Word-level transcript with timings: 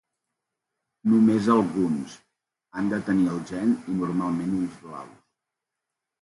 Només 1.11 1.49
alguns, 1.55 2.15
han 2.79 2.87
de 2.95 2.99
tenir 3.11 3.29
el 3.35 3.45
gen 3.53 3.77
i 3.93 3.99
normalment 3.99 4.57
ulls 4.63 4.81
blaus 4.87 5.15